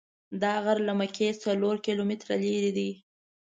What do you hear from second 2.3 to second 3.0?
لرې دی.